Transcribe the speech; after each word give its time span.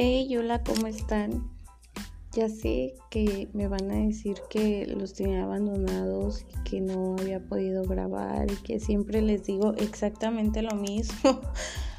Hey, 0.00 0.36
hola, 0.36 0.62
¿cómo 0.62 0.86
están? 0.86 1.50
Ya 2.30 2.48
sé 2.48 2.94
que 3.10 3.48
me 3.52 3.66
van 3.66 3.90
a 3.90 3.96
decir 3.96 4.36
que 4.48 4.86
los 4.86 5.14
tenía 5.14 5.42
abandonados 5.42 6.46
y 6.48 6.62
que 6.62 6.80
no 6.80 7.16
había 7.18 7.40
podido 7.40 7.82
grabar 7.82 8.48
y 8.48 8.54
que 8.62 8.78
siempre 8.78 9.20
les 9.22 9.42
digo 9.42 9.74
exactamente 9.74 10.62
lo 10.62 10.76
mismo. 10.76 11.40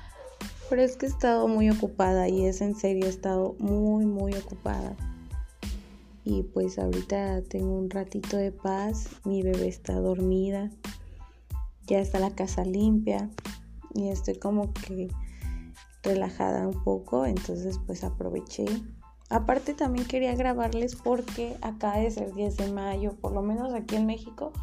Pero 0.70 0.82
es 0.82 0.96
que 0.96 1.08
he 1.08 1.10
estado 1.10 1.50
muy 1.50 1.70
ocupada 1.70 2.30
y 2.30 2.46
es 2.46 2.62
en 2.62 2.74
serio, 2.74 3.06
he 3.06 3.10
estado 3.10 3.58
muy, 3.60 4.06
muy 4.06 4.34
ocupada. 4.34 4.96
Y 6.24 6.44
pues 6.44 6.80
ahorita 6.80 7.42
tengo 7.42 7.78
un 7.78 7.90
ratito 7.90 8.38
de 8.38 8.54
paz, 8.54 9.10
mi 9.26 9.44
bebé 9.44 9.68
está 9.68 9.96
dormida, 9.96 10.72
ya 11.86 12.00
está 12.00 12.20
la 12.20 12.34
casa 12.34 12.64
limpia 12.64 13.30
y 13.94 14.08
estoy 14.08 14.36
como 14.36 14.72
que 14.72 15.10
relajada 16.04 16.68
un 16.68 16.84
poco, 16.84 17.26
entonces 17.26 17.80
pues 17.86 18.04
aproveché. 18.04 18.66
Aparte 19.30 19.74
también 19.74 20.08
quería 20.08 20.34
grabarles 20.36 20.96
porque 20.96 21.56
acá 21.62 21.98
de 21.98 22.10
ser 22.10 22.34
10 22.34 22.58
de 22.58 22.72
mayo, 22.72 23.14
por 23.14 23.32
lo 23.32 23.42
menos 23.42 23.74
aquí 23.74 23.96
en 23.96 24.08
México, 24.08 24.54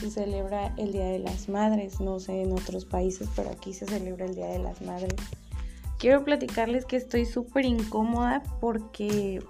se 0.00 0.10
celebra 0.10 0.74
el 0.76 0.92
Día 0.92 1.06
de 1.06 1.18
las 1.18 1.48
Madres, 1.48 2.00
no 2.00 2.20
sé 2.20 2.42
en 2.42 2.52
otros 2.52 2.84
países, 2.84 3.28
pero 3.34 3.50
aquí 3.50 3.72
se 3.72 3.86
celebra 3.86 4.26
el 4.26 4.34
Día 4.34 4.46
de 4.46 4.58
las 4.58 4.80
Madres. 4.82 5.16
Quiero 5.98 6.24
platicarles 6.24 6.84
que 6.84 6.96
estoy 6.96 7.24
súper 7.24 7.64
incómoda 7.64 8.42
porque 8.60 9.42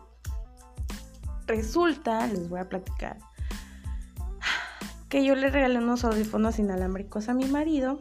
resulta, 1.47 2.27
les 2.29 2.49
voy 2.49 2.61
a 2.61 2.69
platicar, 2.69 3.19
que 5.09 5.25
yo 5.25 5.35
le 5.35 5.51
regalé 5.51 5.79
unos 5.79 6.05
audífonos 6.05 6.59
inalámbricos 6.59 7.29
a 7.29 7.35
mi 7.35 7.45
marido 7.45 8.01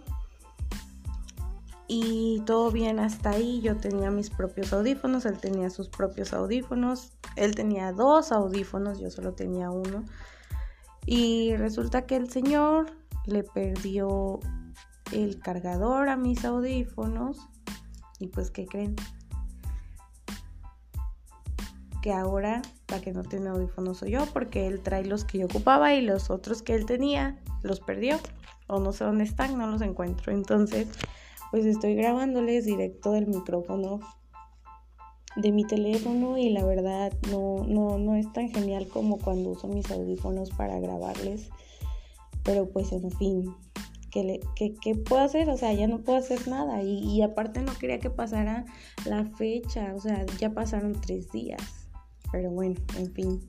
y 1.97 2.41
todo 2.41 2.71
bien 2.71 2.99
hasta 2.99 3.29
ahí. 3.29 3.61
Yo 3.61 3.77
tenía 3.77 4.11
mis 4.11 4.29
propios 4.29 4.73
audífonos, 4.73 5.25
él 5.25 5.37
tenía 5.39 5.69
sus 5.69 5.87
propios 5.87 6.33
audífonos, 6.33 7.13
él 7.37 7.55
tenía 7.55 7.93
dos 7.93 8.33
audífonos, 8.33 8.99
yo 8.99 9.09
solo 9.09 9.31
tenía 9.31 9.71
uno. 9.71 10.03
Y 11.05 11.55
resulta 11.55 12.05
que 12.05 12.17
el 12.17 12.29
señor 12.29 12.91
le 13.25 13.43
perdió 13.43 14.41
el 15.13 15.39
cargador 15.39 16.09
a 16.09 16.17
mis 16.17 16.43
audífonos 16.43 17.37
y 18.19 18.27
pues 18.27 18.51
¿qué 18.51 18.65
creen? 18.65 18.97
Que 22.01 22.11
ahora 22.11 22.61
la 22.89 22.99
que 22.99 23.13
no 23.13 23.23
tiene 23.23 23.47
audífonos 23.49 23.99
soy 23.99 24.11
yo 24.11 24.25
porque 24.33 24.67
él 24.67 24.81
trae 24.81 25.05
los 25.05 25.23
que 25.23 25.37
yo 25.37 25.45
ocupaba 25.45 25.93
y 25.93 26.01
los 26.01 26.29
otros 26.29 26.61
que 26.61 26.75
él 26.75 26.85
tenía 26.85 27.39
los 27.63 27.79
perdió 27.79 28.19
o 28.67 28.81
no 28.81 28.91
sé 28.91 29.05
dónde 29.05 29.23
están, 29.23 29.57
no 29.57 29.67
los 29.67 29.81
encuentro. 29.81 30.33
Entonces 30.33 30.89
pues 31.51 31.65
estoy 31.65 31.95
grabándoles 31.95 32.65
directo 32.65 33.11
del 33.11 33.27
micrófono 33.27 33.99
de 35.35 35.51
mi 35.51 35.65
teléfono 35.65 36.37
y 36.37 36.49
la 36.49 36.63
verdad 36.63 37.11
no, 37.29 37.65
no, 37.67 37.97
no 37.97 38.15
es 38.15 38.31
tan 38.31 38.49
genial 38.49 38.87
como 38.87 39.17
cuando 39.17 39.51
uso 39.51 39.67
mis 39.67 39.89
audífonos 39.91 40.49
para 40.51 40.79
grabarles. 40.79 41.49
Pero 42.43 42.69
pues 42.69 42.91
en 42.91 43.11
fin, 43.11 43.55
¿qué, 44.11 44.41
qué, 44.55 44.95
puedo 44.95 45.21
hacer? 45.21 45.49
O 45.49 45.57
sea, 45.57 45.73
ya 45.73 45.87
no 45.87 45.99
puedo 45.99 46.17
hacer 46.17 46.47
nada. 46.47 46.83
Y, 46.83 46.99
y 46.99 47.21
aparte 47.21 47.61
no 47.61 47.73
quería 47.73 47.99
que 47.99 48.09
pasara 48.09 48.65
la 49.05 49.25
fecha, 49.25 49.93
o 49.95 49.99
sea, 49.99 50.25
ya 50.39 50.51
pasaron 50.51 50.93
tres 51.01 51.31
días. 51.31 51.61
Pero 52.31 52.51
bueno, 52.51 52.79
en 52.97 53.11
fin 53.13 53.41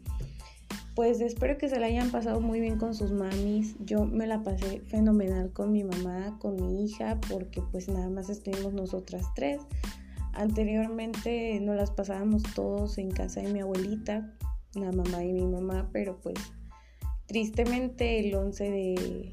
pues 0.96 1.20
espero 1.20 1.58
que 1.58 1.68
se 1.68 1.78
la 1.78 1.88
hayan 1.88 2.10
pasado 2.10 2.40
muy 2.40 2.58
bien 2.58 2.78
con 2.78 2.94
sus 2.94 3.12
mamis. 3.12 3.76
Yo 3.80 4.06
me 4.06 4.26
la 4.26 4.42
pasé 4.42 4.80
fenomenal 4.80 5.52
con 5.52 5.70
mi 5.70 5.84
mamá, 5.84 6.38
con 6.40 6.56
mi 6.56 6.84
hija, 6.84 7.20
porque 7.28 7.60
pues 7.70 7.86
nada 7.88 8.08
más 8.08 8.30
estuvimos 8.30 8.72
nosotras 8.72 9.26
tres. 9.34 9.60
Anteriormente 10.32 11.60
nos 11.60 11.76
las 11.76 11.90
pasábamos 11.90 12.42
todos 12.54 12.96
en 12.96 13.10
casa 13.10 13.42
de 13.42 13.52
mi 13.52 13.60
abuelita, 13.60 14.34
la 14.74 14.90
mamá 14.90 15.22
y 15.22 15.34
mi 15.34 15.46
mamá, 15.46 15.90
pero 15.92 16.18
pues 16.22 16.38
tristemente 17.26 18.18
el 18.18 18.34
11 18.34 18.64
de, 18.64 19.32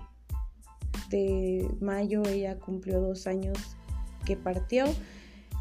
de 1.09 1.68
mayo 1.80 2.24
ella 2.28 2.59
cumplió 2.59 3.00
dos 3.00 3.25
años 3.25 3.57
que 4.25 4.35
partió 4.35 4.84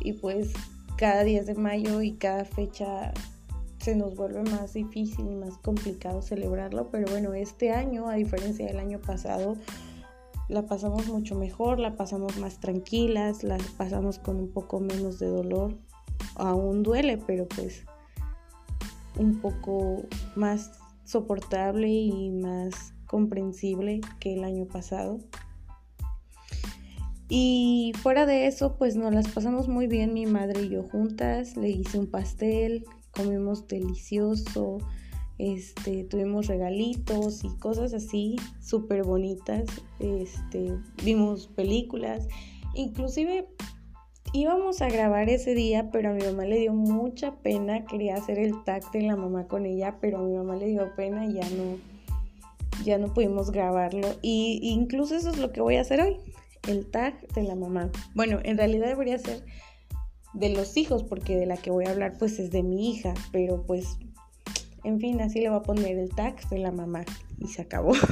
y 0.01 0.15
pues 0.15 0.53
cada 0.97 1.23
10 1.23 1.47
de 1.47 1.55
mayo 1.55 2.03
y 2.03 2.15
cada 2.15 2.45
fecha 2.45 3.13
se 3.83 3.97
nos 3.97 4.15
vuelve 4.15 4.45
más 4.45 4.75
difícil 4.75 5.27
y 5.27 5.35
más 5.35 5.59
complicado 5.59 6.23
celebrarlo, 6.23 6.89
pero 6.91 7.11
bueno, 7.11 7.35
este 7.35 7.73
año, 7.73 8.09
a 8.09 8.15
diferencia 8.15 8.65
del 8.67 8.79
año 8.79 9.01
pasado, 9.01 9.57
la 10.49 10.67
pasamos 10.67 11.09
mucho 11.09 11.35
mejor, 11.35 11.81
la 11.81 11.97
pasamos 11.97 12.39
más 12.39 12.61
tranquilas, 12.61 13.43
la 13.43 13.59
pasamos 13.77 14.21
con 14.21 14.37
un 14.37 14.53
poco 14.53 14.79
menos 14.79 15.19
de 15.19 15.27
dolor. 15.27 15.77
Aún 16.37 16.85
duele, 16.85 17.19
pero 17.19 17.49
pues 17.49 17.85
un 19.19 19.41
poco 19.41 20.05
más 20.37 20.71
soportable 21.05 21.89
y 21.89 22.31
más 22.31 22.95
comprensible 23.07 24.01
que 24.21 24.35
el 24.35 24.45
año 24.45 24.67
pasado. 24.67 25.19
Y 27.29 27.95
fuera 28.01 28.27
de 28.27 28.47
eso, 28.47 28.77
pues 28.77 28.95
nos 28.95 29.13
las 29.13 29.27
pasamos 29.27 29.67
muy 29.67 29.89
bien 29.89 30.15
mi 30.15 30.27
madre 30.27 30.63
y 30.63 30.69
yo 30.69 30.85
juntas. 30.85 31.57
Le 31.57 31.71
hice 31.71 31.99
un 31.99 32.07
pastel 32.07 32.85
comimos 33.13 33.67
delicioso, 33.67 34.79
este, 35.39 36.05
tuvimos 36.05 36.47
regalitos 36.47 37.45
y 37.45 37.49
cosas 37.59 37.95
así 37.95 38.37
súper 38.61 39.05
bonitas, 39.05 39.67
este, 39.99 40.77
vimos 41.05 41.49
películas, 41.49 42.29
inclusive 42.75 43.49
íbamos 44.33 44.81
a 44.83 44.89
grabar 44.89 45.29
ese 45.29 45.55
día, 45.55 45.91
pero 45.91 46.11
a 46.11 46.13
mi 46.15 46.25
mamá 46.25 46.45
le 46.45 46.59
dio 46.59 46.73
mucha 46.73 47.37
pena, 47.37 47.85
quería 47.85 48.17
hacer 48.17 48.39
el 48.39 48.63
tag 48.65 48.91
de 48.93 49.03
la 49.03 49.17
mamá 49.17 49.47
con 49.47 49.67
ella, 49.67 49.99
pero 50.01 50.19
a 50.19 50.23
mi 50.23 50.35
mamá 50.35 50.57
le 50.57 50.69
dio 50.69 50.95
pena 50.95 51.27
y 51.27 51.35
ya 51.35 51.49
no, 51.51 51.79
ya 52.85 52.99
no 52.99 53.13
pudimos 53.13 53.51
grabarlo. 53.51 54.09
Y 54.23 54.61
incluso 54.63 55.15
eso 55.17 55.31
es 55.31 55.39
lo 55.39 55.53
que 55.53 55.61
voy 55.61 55.77
a 55.77 55.83
hacer 55.83 56.01
hoy, 56.01 56.17
el 56.69 56.91
tag 56.91 57.27
de 57.35 57.43
la 57.43 57.55
mamá. 57.55 57.91
Bueno, 58.15 58.39
en 58.43 58.57
realidad 58.57 58.87
debería 58.87 59.19
ser 59.19 59.45
de 60.35 60.49
los 60.51 60.77
hijos, 60.77 61.03
porque 61.03 61.37
de 61.37 61.47
la 61.47 61.57
que 61.57 61.71
voy 61.71 61.85
a 61.87 61.91
hablar 61.91 62.15
pues 62.19 62.39
es 62.39 62.51
de 62.51 62.63
mi 62.63 62.91
hija, 62.91 63.15
pero 63.33 63.65
pues, 63.67 63.99
en 64.85 64.99
fin, 65.01 65.21
así 65.21 65.41
le 65.41 65.49
voy 65.49 65.59
a 65.59 65.63
poner 65.63 65.99
el 65.99 66.11
tag 66.11 66.49
de 66.49 66.59
la 66.59 66.73
mamá 66.73 67.05
y 67.39 67.49
se 67.49 67.63
acabó. 67.63 67.93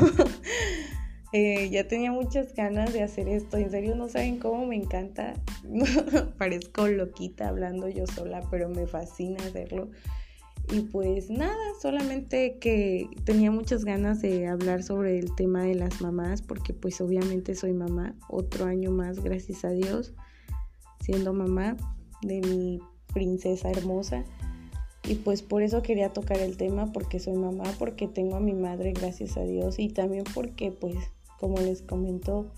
Eh, 1.33 1.71
ya 1.71 1.87
tenía 1.87 2.11
muchas 2.11 2.57
ganas 2.57 2.93
de 2.93 3.05
hacer 3.05 3.29
esto, 3.29 3.57
en 3.57 3.71
serio 3.71 3.95
no 3.95 4.09
saben 4.09 4.41
cómo 4.41 4.67
me 4.67 4.75
encanta, 4.75 5.35
parezco 6.39 6.89
loquita 6.89 7.47
hablando 7.47 7.89
yo 7.89 8.05
sola, 8.09 8.43
pero 8.51 8.69
me 8.69 8.89
fascina 8.89 9.37
hacerlo. 9.45 9.93
Y 10.73 10.81
pues 10.81 11.31
nada, 11.31 11.55
solamente 11.81 12.59
que 12.59 13.09
tenía 13.23 13.53
muchas 13.53 13.85
ganas 13.85 14.21
de 14.23 14.49
hablar 14.49 14.83
sobre 14.83 15.21
el 15.21 15.33
tema 15.37 15.63
de 15.63 15.77
las 15.77 16.01
mamás, 16.01 16.43
porque 16.43 16.73
pues 16.75 17.01
obviamente 17.01 17.55
soy 17.55 17.75
mamá, 17.75 18.17
otro 18.29 18.65
año 18.65 18.91
más, 18.91 19.23
gracias 19.23 19.65
a 19.65 19.71
Dios, 19.71 20.15
siendo 20.99 21.33
mamá 21.33 21.77
de 22.23 22.41
mi 22.41 22.81
princesa 23.13 23.71
hermosa. 23.71 24.25
Y 25.05 25.17
pues 25.17 25.43
por 25.43 25.63
eso 25.63 25.83
quería 25.83 26.13
tocar 26.13 26.39
el 26.39 26.57
tema, 26.57 26.93
porque 26.93 27.19
soy 27.19 27.35
mamá, 27.35 27.65
porque 27.79 28.07
tengo 28.07 28.37
a 28.37 28.41
mi 28.41 28.53
madre, 28.53 28.93
gracias 28.93 29.37
a 29.37 29.43
Dios, 29.43 29.79
y 29.79 29.89
también 29.89 30.25
porque 30.35 30.71
pues, 30.71 30.97
como 31.39 31.57
les 31.59 31.83
comento, 31.83 32.53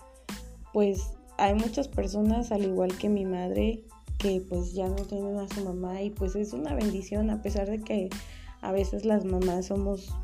pues 0.73 1.13
hay 1.39 1.55
muchas 1.55 1.89
personas, 1.89 2.53
al 2.53 2.65
igual 2.65 2.97
que 2.99 3.09
mi 3.09 3.25
madre, 3.25 3.85
que 4.19 4.41
pues 4.41 4.75
ya 4.75 4.89
no 4.89 4.97
tienen 4.97 5.37
a 5.39 5.49
su 5.49 5.65
mamá 5.65 6.03
y 6.03 6.11
pues 6.11 6.37
es 6.37 6.53
una 6.53 6.75
bendición, 6.75 7.31
a 7.31 7.43
pesar 7.43 7.69
de 7.69 7.81
que 7.81 8.11
a 8.61 8.73
veces 8.73 9.05
las 9.05 9.25
mamás 9.25 9.67
somos, 9.67 10.15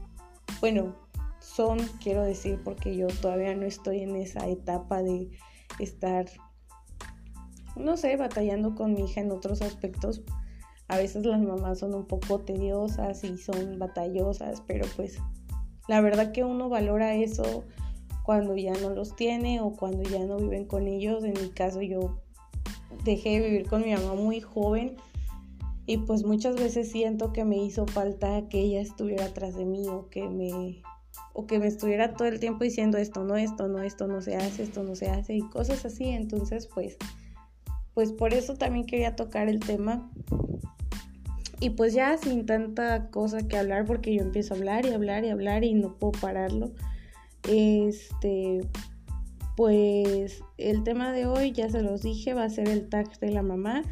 bueno, 0.61 0.95
son, 1.41 1.79
quiero 2.03 2.23
decir, 2.23 2.61
porque 2.65 2.97
yo 2.97 3.09
todavía 3.21 3.55
no 3.55 3.67
estoy 3.67 4.01
en 4.01 4.17
esa 4.17 4.47
etapa 4.49 5.03
de 5.03 5.31
estar 5.79 6.27
no 7.77 7.97
sé, 7.97 8.17
batallando 8.17 8.75
con 8.75 8.95
mi 8.95 9.05
hija 9.05 9.21
en 9.21 9.31
otros 9.31 9.63
aspectos. 9.63 10.23
A 10.89 10.97
veces 10.97 11.27
las 11.27 11.41
mamás 11.41 11.81
son 11.81 11.95
un 11.95 12.07
poco 12.07 12.41
tediosas 12.41 13.23
y 13.25 13.37
son 13.37 13.79
batallosas, 13.79 14.63
pero 14.67 14.87
pues 14.97 15.19
la 15.87 16.01
verdad 16.01 16.33
que 16.33 16.45
uno 16.45 16.69
valora 16.69 17.15
eso 17.15 17.65
cuando 18.25 18.57
ya 18.57 18.75
no 18.75 18.91
los 18.91 19.17
tiene 19.17 19.61
o 19.61 19.73
cuando 19.73 20.03
ya 20.03 20.25
no 20.27 20.37
viven 20.37 20.67
con 20.67 20.87
ellos. 20.87 21.25
En 21.25 21.33
mi 21.33 21.49
caso 21.51 21.81
yo 21.83 22.21
dejé 23.05 23.41
de 23.41 23.49
vivir 23.49 23.67
con 23.67 23.83
mi 23.83 23.95
mamá 23.95 24.15
muy 24.15 24.41
joven 24.41 24.97
y 25.87 25.97
pues 25.97 26.25
muchas 26.25 26.57
veces 26.57 26.91
siento 26.91 27.33
que 27.33 27.47
me 27.47 27.57
hizo 27.57 27.87
falta 27.87 28.47
que 28.51 28.61
ella 28.61 28.83
estuviera 28.83 29.25
atrás 29.25 29.57
de 29.57 29.65
mí 29.65 29.89
o 29.89 30.11
que 30.11 30.29
me 30.29 30.83
o 31.33 31.47
que 31.47 31.59
me 31.59 31.67
estuviera 31.67 32.13
todo 32.13 32.29
el 32.29 32.39
tiempo 32.39 32.65
diciendo 32.65 32.99
esto 32.99 33.25
no, 33.25 33.37
esto 33.37 33.69
no, 33.69 33.83
esto 33.83 34.07
no 34.07 34.21
se 34.21 34.37
hace, 34.37 34.65
esto 34.65 34.83
no 34.83 34.95
se 34.95 35.09
hace 35.09 35.37
y 35.37 35.41
cosas 35.41 35.87
así. 35.87 36.11
Entonces 36.11 36.67
pues 36.67 36.99
pues 37.99 38.13
por 38.13 38.33
eso 38.33 38.55
también 38.55 38.87
quería 38.87 39.17
tocar 39.17 39.49
el 39.49 39.59
tema. 39.59 40.09
Y 41.59 41.71
pues 41.71 41.95
ya 41.95 42.17
sin 42.17 42.47
tanta 42.47 43.11
cosa 43.11 43.49
que 43.49 43.57
hablar, 43.57 43.87
porque 43.87 44.15
yo 44.15 44.23
empiezo 44.23 44.55
a 44.55 44.57
hablar 44.57 44.87
y 44.87 44.91
hablar 44.91 45.25
y 45.25 45.31
hablar 45.31 45.65
y 45.65 45.75
no 45.75 45.97
puedo 45.99 46.13
pararlo. 46.13 46.71
Este, 47.43 48.61
pues 49.57 50.45
el 50.59 50.85
tema 50.85 51.11
de 51.11 51.27
hoy, 51.27 51.51
ya 51.51 51.69
se 51.71 51.83
los 51.83 52.03
dije, 52.03 52.35
va 52.35 52.45
a 52.45 52.51
ser 52.51 52.69
el 52.69 52.89
tag 52.89 53.19
de 53.19 53.33
la 53.33 53.43
mamá. 53.43 53.83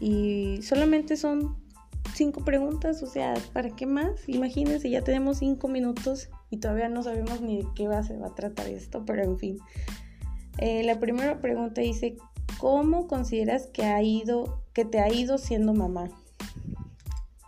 y 0.00 0.60
solamente 0.62 1.16
son 1.16 1.54
cinco 2.14 2.44
preguntas, 2.44 3.00
o 3.04 3.06
sea, 3.06 3.34
¿para 3.52 3.70
qué 3.70 3.86
más? 3.86 4.28
Imagínense, 4.28 4.90
ya 4.90 5.04
tenemos 5.04 5.38
cinco 5.38 5.68
minutos 5.68 6.30
y 6.50 6.56
todavía 6.56 6.88
no 6.88 7.04
sabemos 7.04 7.40
ni 7.42 7.58
de 7.58 7.68
qué 7.76 7.86
va, 7.86 8.02
se 8.02 8.16
va 8.16 8.26
a 8.26 8.34
tratar 8.34 8.66
esto, 8.66 9.04
pero 9.06 9.22
en 9.22 9.38
fin. 9.38 9.58
Eh, 10.58 10.82
la 10.82 10.98
primera 10.98 11.40
pregunta 11.40 11.80
dice, 11.80 12.16
¿cómo 12.58 13.06
consideras 13.06 13.66
que 13.66 13.84
ha 13.84 14.02
ido, 14.02 14.62
que 14.72 14.84
te 14.84 15.00
ha 15.00 15.12
ido 15.12 15.38
siendo 15.38 15.74
mamá? 15.74 16.08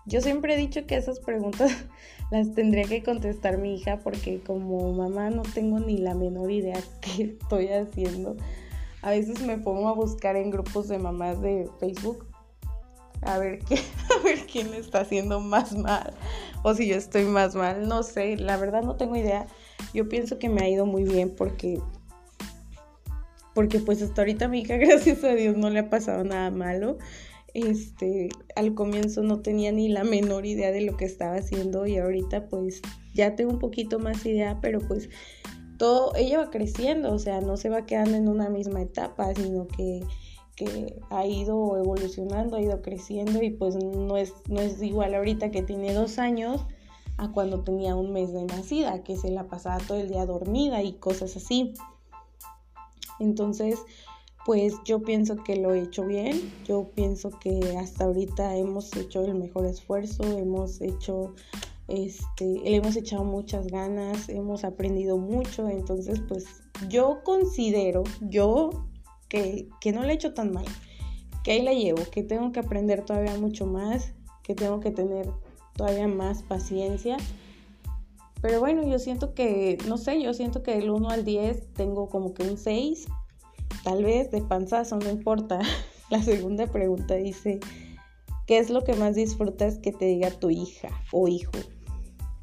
Yo 0.06 0.20
siempre 0.20 0.54
he 0.54 0.56
dicho 0.56 0.86
que 0.86 0.96
esas 0.96 1.20
preguntas 1.20 1.70
las 2.30 2.54
tendría 2.54 2.84
que 2.84 3.02
contestar 3.02 3.58
mi 3.58 3.74
hija 3.76 3.98
porque 3.98 4.40
como 4.40 4.92
mamá 4.92 5.30
no 5.30 5.42
tengo 5.42 5.80
ni 5.80 5.98
la 5.98 6.14
menor 6.14 6.50
idea 6.50 6.80
qué 7.00 7.36
estoy 7.40 7.68
haciendo. 7.68 8.36
A 9.02 9.10
veces 9.10 9.42
me 9.42 9.58
pongo 9.58 9.88
a 9.88 9.94
buscar 9.94 10.36
en 10.36 10.50
grupos 10.50 10.88
de 10.88 10.98
mamás 10.98 11.40
de 11.40 11.68
Facebook 11.78 12.26
a 13.22 13.38
ver, 13.38 13.58
qué, 13.60 13.74
a 14.20 14.24
ver 14.24 14.46
quién 14.46 14.72
está 14.74 15.00
haciendo 15.00 15.40
más 15.40 15.76
mal 15.76 16.14
o 16.62 16.74
si 16.74 16.86
yo 16.88 16.96
estoy 16.96 17.24
más 17.24 17.54
mal. 17.54 17.88
No 17.88 18.02
sé, 18.02 18.36
la 18.36 18.56
verdad 18.56 18.82
no 18.82 18.96
tengo 18.96 19.16
idea. 19.16 19.46
Yo 19.94 20.08
pienso 20.08 20.38
que 20.38 20.48
me 20.48 20.62
ha 20.62 20.68
ido 20.68 20.86
muy 20.86 21.04
bien 21.04 21.34
porque 21.34 21.80
porque 23.58 23.80
pues 23.80 24.00
hasta 24.02 24.22
ahorita 24.22 24.46
mi 24.46 24.60
hija, 24.60 24.76
gracias 24.78 25.24
a 25.24 25.34
Dios, 25.34 25.56
no 25.56 25.68
le 25.68 25.80
ha 25.80 25.90
pasado 25.90 26.22
nada 26.22 26.48
malo. 26.52 26.96
Este, 27.54 28.28
al 28.54 28.72
comienzo 28.76 29.24
no 29.24 29.40
tenía 29.40 29.72
ni 29.72 29.88
la 29.88 30.04
menor 30.04 30.46
idea 30.46 30.70
de 30.70 30.82
lo 30.82 30.96
que 30.96 31.06
estaba 31.06 31.34
haciendo 31.34 31.84
y 31.84 31.98
ahorita 31.98 32.46
pues 32.46 32.80
ya 33.14 33.34
tengo 33.34 33.50
un 33.50 33.58
poquito 33.58 33.98
más 33.98 34.24
idea, 34.24 34.60
pero 34.62 34.78
pues 34.78 35.08
todo, 35.76 36.14
ella 36.14 36.38
va 36.38 36.50
creciendo, 36.50 37.12
o 37.12 37.18
sea, 37.18 37.40
no 37.40 37.56
se 37.56 37.68
va 37.68 37.84
quedando 37.84 38.16
en 38.16 38.28
una 38.28 38.48
misma 38.48 38.80
etapa, 38.80 39.34
sino 39.34 39.66
que, 39.66 40.04
que 40.54 40.94
ha 41.10 41.26
ido 41.26 41.76
evolucionando, 41.78 42.58
ha 42.58 42.62
ido 42.62 42.80
creciendo 42.80 43.42
y 43.42 43.50
pues 43.50 43.74
no 43.74 44.16
es, 44.16 44.34
no 44.48 44.60
es 44.60 44.80
igual 44.80 45.16
ahorita 45.16 45.50
que 45.50 45.64
tiene 45.64 45.94
dos 45.94 46.20
años 46.20 46.64
a 47.16 47.32
cuando 47.32 47.64
tenía 47.64 47.96
un 47.96 48.12
mes 48.12 48.32
de 48.32 48.44
nacida, 48.44 49.02
que 49.02 49.16
se 49.16 49.32
la 49.32 49.48
pasaba 49.48 49.78
todo 49.78 49.98
el 49.98 50.10
día 50.10 50.26
dormida 50.26 50.80
y 50.84 50.92
cosas 50.92 51.36
así. 51.36 51.74
Entonces, 53.20 53.80
pues 54.44 54.74
yo 54.84 55.02
pienso 55.02 55.36
que 55.44 55.56
lo 55.56 55.74
he 55.74 55.82
hecho 55.82 56.06
bien, 56.06 56.52
yo 56.64 56.90
pienso 56.94 57.30
que 57.38 57.76
hasta 57.78 58.04
ahorita 58.04 58.56
hemos 58.56 58.94
hecho 58.96 59.24
el 59.24 59.34
mejor 59.34 59.66
esfuerzo, 59.66 60.22
hemos 60.38 60.80
hecho 60.80 61.34
este, 61.88 62.44
le 62.44 62.76
hemos 62.76 62.96
echado 62.96 63.24
muchas 63.24 63.66
ganas, 63.66 64.28
hemos 64.28 64.64
aprendido 64.64 65.16
mucho, 65.16 65.68
entonces 65.68 66.20
pues 66.28 66.44
yo 66.88 67.22
considero, 67.24 68.04
yo 68.20 68.86
que, 69.28 69.68
que 69.80 69.92
no 69.92 70.02
le 70.02 70.12
he 70.12 70.14
hecho 70.14 70.34
tan 70.34 70.52
mal, 70.52 70.66
que 71.42 71.52
ahí 71.52 71.62
la 71.62 71.72
llevo, 71.72 72.02
que 72.10 72.22
tengo 72.22 72.52
que 72.52 72.60
aprender 72.60 73.04
todavía 73.04 73.36
mucho 73.38 73.66
más, 73.66 74.12
que 74.42 74.54
tengo 74.54 74.80
que 74.80 74.90
tener 74.90 75.30
todavía 75.74 76.08
más 76.08 76.42
paciencia. 76.42 77.16
Pero 78.40 78.60
bueno, 78.60 78.86
yo 78.86 78.98
siento 78.98 79.34
que, 79.34 79.78
no 79.86 79.98
sé, 79.98 80.22
yo 80.22 80.32
siento 80.32 80.62
que 80.62 80.76
del 80.76 80.90
1 80.90 81.10
al 81.10 81.24
10 81.24 81.72
tengo 81.74 82.08
como 82.08 82.34
que 82.34 82.44
un 82.44 82.56
6, 82.56 83.06
tal 83.82 84.04
vez 84.04 84.30
de 84.30 84.42
panzazo, 84.42 84.96
no 84.96 85.10
importa. 85.10 85.60
La 86.10 86.22
segunda 86.22 86.66
pregunta 86.66 87.14
dice, 87.14 87.60
¿qué 88.46 88.58
es 88.58 88.70
lo 88.70 88.84
que 88.84 88.94
más 88.94 89.14
disfrutas 89.14 89.78
que 89.78 89.92
te 89.92 90.06
diga 90.06 90.30
tu 90.30 90.50
hija 90.50 90.88
o 91.12 91.28
hijo? 91.28 91.52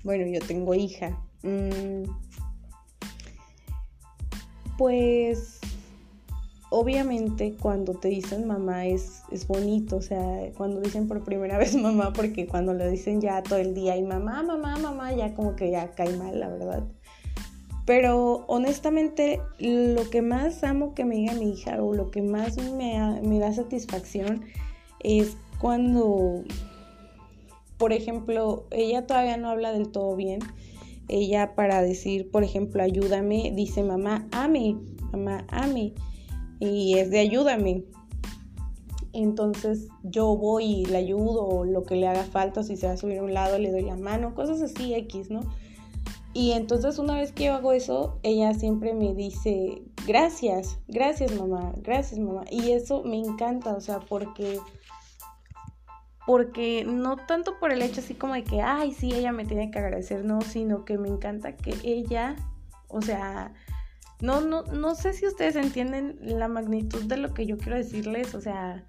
Bueno, 0.03 0.27
yo 0.27 0.39
tengo 0.45 0.75
hija. 0.75 1.17
Mm, 1.41 2.03
pues 4.77 5.59
obviamente 6.69 7.55
cuando 7.59 7.93
te 7.93 8.09
dicen 8.09 8.47
mamá 8.47 8.85
es, 8.85 9.23
es 9.31 9.47
bonito, 9.47 9.97
o 9.97 10.01
sea, 10.01 10.51
cuando 10.57 10.81
dicen 10.81 11.07
por 11.07 11.23
primera 11.23 11.57
vez 11.59 11.75
mamá, 11.75 12.13
porque 12.13 12.47
cuando 12.47 12.73
lo 12.73 12.89
dicen 12.89 13.21
ya 13.21 13.41
todo 13.43 13.59
el 13.59 13.73
día 13.73 13.97
y 13.97 14.03
mamá, 14.03 14.43
mamá, 14.43 14.77
mamá, 14.77 15.13
ya 15.13 15.33
como 15.33 15.55
que 15.55 15.71
ya 15.71 15.91
cae 15.91 16.15
mal, 16.17 16.39
la 16.39 16.49
verdad. 16.49 16.83
Pero 17.85 18.45
honestamente, 18.47 19.41
lo 19.59 20.09
que 20.09 20.23
más 20.23 20.63
amo 20.63 20.95
que 20.95 21.05
me 21.05 21.15
diga 21.15 21.33
mi 21.33 21.51
hija 21.51 21.81
o 21.83 21.93
lo 21.93 22.09
que 22.09 22.23
más 22.23 22.57
me, 22.57 23.21
me 23.21 23.39
da 23.39 23.53
satisfacción 23.53 24.43
es 25.01 25.37
cuando 25.59 26.43
por 27.77 27.91
ejemplo, 27.91 28.65
ella 28.71 29.05
todavía 29.05 29.37
no 29.37 29.49
habla 29.49 29.71
del 29.73 29.89
todo 29.89 30.15
bien. 30.15 30.39
Ella 31.07 31.55
para 31.55 31.81
decir, 31.81 32.31
por 32.31 32.43
ejemplo, 32.43 32.81
ayúdame, 32.81 33.51
dice 33.53 33.83
mamá, 33.83 34.27
ame, 34.31 34.77
mamá, 35.11 35.45
ame. 35.49 35.93
Y 36.59 36.97
es 36.97 37.09
de 37.09 37.19
ayúdame. 37.19 37.83
Entonces 39.13 39.87
yo 40.03 40.35
voy 40.35 40.65
y 40.65 40.85
le 40.85 40.97
ayudo 40.97 41.63
lo 41.63 41.83
que 41.83 41.95
le 41.95 42.07
haga 42.07 42.23
falta, 42.23 42.63
si 42.63 42.75
se 42.75 42.87
va 42.87 42.93
a 42.93 42.97
subir 42.97 43.19
a 43.19 43.23
un 43.23 43.33
lado 43.33 43.57
le 43.57 43.71
doy 43.71 43.83
la 43.83 43.95
mano, 43.95 44.35
cosas 44.35 44.61
así 44.61 44.93
X, 44.93 45.29
¿no? 45.29 45.41
Y 46.33 46.51
entonces 46.51 46.99
una 46.99 47.15
vez 47.15 47.31
que 47.31 47.45
yo 47.45 47.53
hago 47.53 47.71
eso, 47.71 48.19
ella 48.23 48.53
siempre 48.53 48.93
me 48.93 49.13
dice, 49.13 49.83
gracias, 50.05 50.77
gracias 50.89 51.33
mamá, 51.33 51.73
gracias 51.77 52.19
mamá. 52.19 52.43
Y 52.51 52.71
eso 52.71 53.03
me 53.03 53.17
encanta, 53.17 53.73
o 53.73 53.79
sea, 53.79 54.01
porque 54.01 54.59
porque 56.25 56.83
no 56.85 57.17
tanto 57.17 57.57
por 57.59 57.71
el 57.71 57.81
hecho 57.81 58.01
así 58.01 58.15
como 58.15 58.33
de 58.33 58.43
que, 58.43 58.61
ay, 58.61 58.91
sí, 58.91 59.13
ella 59.13 59.31
me 59.31 59.45
tiene 59.45 59.71
que 59.71 59.79
agradecer, 59.79 60.25
no, 60.25 60.41
sino 60.41 60.83
que 60.83 60.97
me 60.97 61.07
encanta 61.07 61.55
que 61.55 61.73
ella, 61.83 62.35
o 62.89 63.01
sea, 63.01 63.53
no, 64.21 64.41
no, 64.41 64.63
no 64.63 64.95
sé 64.95 65.13
si 65.13 65.27
ustedes 65.27 65.55
entienden 65.55 66.17
la 66.21 66.47
magnitud 66.47 67.03
de 67.03 67.17
lo 67.17 67.33
que 67.33 67.45
yo 67.45 67.57
quiero 67.57 67.75
decirles, 67.75 68.33
o 68.33 68.41
sea, 68.41 68.85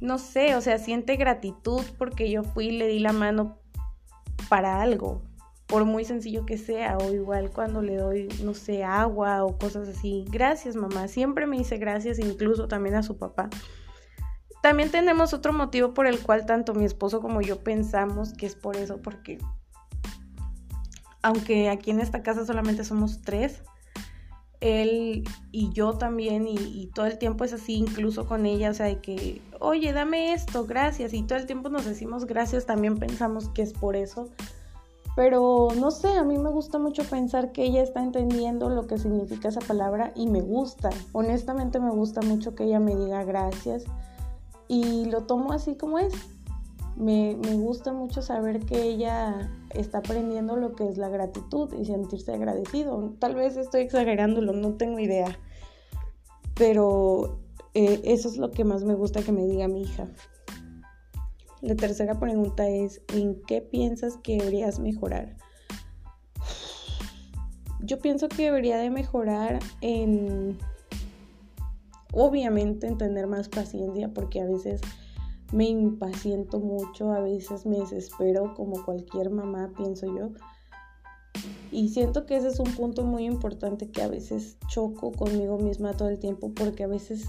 no 0.00 0.18
sé, 0.18 0.54
o 0.54 0.60
sea, 0.60 0.78
siente 0.78 1.16
gratitud 1.16 1.82
porque 1.96 2.30
yo 2.30 2.42
fui 2.42 2.68
y 2.68 2.78
le 2.78 2.86
di 2.88 2.98
la 2.98 3.12
mano 3.12 3.58
para 4.48 4.80
algo, 4.80 5.22
por 5.66 5.84
muy 5.84 6.04
sencillo 6.04 6.46
que 6.46 6.58
sea, 6.58 6.96
o 6.96 7.12
igual 7.12 7.50
cuando 7.50 7.82
le 7.82 7.96
doy, 7.96 8.28
no 8.42 8.54
sé, 8.54 8.84
agua 8.84 9.44
o 9.44 9.58
cosas 9.58 9.88
así. 9.88 10.24
Gracias, 10.30 10.76
mamá, 10.76 11.08
siempre 11.08 11.46
me 11.46 11.58
dice 11.58 11.78
gracias, 11.78 12.18
incluso 12.18 12.68
también 12.68 12.94
a 12.94 13.02
su 13.02 13.18
papá. 13.18 13.48
También 14.62 14.90
tenemos 14.90 15.34
otro 15.34 15.52
motivo 15.52 15.94
por 15.94 16.06
el 16.06 16.20
cual 16.20 16.46
tanto 16.46 16.74
mi 16.74 16.84
esposo 16.84 17.20
como 17.20 17.40
yo 17.40 17.62
pensamos 17.62 18.32
que 18.32 18.46
es 18.46 18.56
por 18.56 18.76
eso, 18.76 19.00
porque 19.02 19.38
aunque 21.22 21.68
aquí 21.68 21.90
en 21.90 22.00
esta 22.00 22.22
casa 22.22 22.44
solamente 22.46 22.84
somos 22.84 23.22
tres, 23.22 23.62
él 24.60 25.24
y 25.52 25.70
yo 25.72 25.94
también, 25.94 26.46
y, 26.48 26.90
todo 26.94 27.06
el 27.06 27.18
tiempo 27.18 27.44
es 27.44 27.52
así, 27.52 27.74
incluso 27.74 28.26
con 28.26 28.46
ella, 28.46 28.70
o 28.70 28.74
sea, 28.74 28.86
de 28.86 29.00
que, 29.00 29.40
oye, 29.60 29.92
dame 29.92 30.32
esto, 30.32 30.64
gracias, 30.66 31.14
y 31.14 31.22
todo 31.22 31.38
el 31.38 31.46
tiempo 31.46 31.68
nos 31.68 31.84
decimos 31.84 32.26
gracias, 32.26 32.66
también 32.66 32.96
pensamos 32.98 33.48
que 33.50 33.62
es 33.62 33.72
por 33.72 33.94
eso. 33.96 34.28
Pero 35.14 35.68
no 35.76 35.90
sé, 35.90 36.08
a 36.16 36.22
mí 36.22 36.38
me 36.38 36.50
gusta 36.50 36.78
mucho 36.78 37.02
pensar 37.02 37.50
que 37.50 37.64
ella 37.64 37.82
está 37.82 38.00
entendiendo 38.00 38.68
lo 38.68 38.86
que 38.86 38.98
significa 38.98 39.48
esa 39.48 39.60
palabra 39.60 40.12
y 40.14 40.28
me 40.28 40.40
gusta, 40.40 40.90
honestamente 41.12 41.80
me 41.80 41.90
gusta 41.90 42.20
mucho 42.22 42.54
que 42.54 42.64
ella 42.64 42.78
me 42.78 42.94
diga 42.94 43.24
gracias 43.24 43.84
y 44.68 45.06
lo 45.06 45.22
tomo 45.22 45.52
así 45.52 45.74
como 45.74 45.98
es. 45.98 46.12
Me, 46.98 47.36
gusta 47.54 47.92
mucho 47.92 48.22
saber 48.22 48.58
que 48.66 48.82
ella 48.82 49.52
está 49.70 49.98
aprendiendo 49.98 50.56
lo 50.56 50.74
que 50.74 50.88
es 50.88 50.98
la 50.98 51.08
gratitud 51.08 51.72
y 51.78 51.84
sentirse 51.84 52.32
agradecido. 52.32 53.14
Tal 53.20 53.36
vez 53.36 53.56
estoy 53.56 53.82
exagerándolo, 53.82 54.52
no 54.52 54.74
tengo 54.74 54.98
idea. 54.98 55.38
Pero 56.56 57.38
eh, 57.74 58.00
eso 58.02 58.28
es 58.28 58.36
lo 58.36 58.50
que 58.50 58.64
más 58.64 58.82
me 58.82 58.96
gusta 58.96 59.22
que 59.22 59.30
me 59.30 59.46
diga 59.46 59.68
mi 59.68 59.82
hija. 59.82 60.08
La 61.60 61.76
tercera 61.76 62.18
pregunta 62.18 62.68
es, 62.68 63.00
¿en 63.14 63.40
qué 63.42 63.62
piensas 63.62 64.16
que 64.16 64.36
deberías 64.36 64.80
mejorar? 64.80 65.36
Yo 67.80 68.00
pienso 68.00 68.28
que 68.28 68.42
debería 68.42 68.76
de 68.76 68.90
mejorar 68.90 69.60
en 69.82 70.58
obviamente 72.12 72.88
en 72.88 72.98
tener 72.98 73.28
más 73.28 73.48
paciencia 73.48 74.12
porque 74.12 74.40
a 74.40 74.46
veces 74.46 74.80
me 75.52 75.66
impaciento 75.66 76.60
mucho, 76.60 77.12
a 77.12 77.20
veces 77.20 77.66
me 77.66 77.78
desespero 77.78 78.54
como 78.54 78.84
cualquier 78.84 79.30
mamá, 79.30 79.72
pienso 79.76 80.06
yo. 80.06 80.30
Y 81.70 81.90
siento 81.90 82.26
que 82.26 82.36
ese 82.36 82.48
es 82.48 82.58
un 82.60 82.72
punto 82.72 83.04
muy 83.04 83.24
importante 83.24 83.90
que 83.90 84.02
a 84.02 84.08
veces 84.08 84.56
choco 84.68 85.12
conmigo 85.12 85.58
misma 85.58 85.94
todo 85.94 86.08
el 86.08 86.18
tiempo 86.18 86.52
porque 86.54 86.84
a 86.84 86.88
veces 86.88 87.26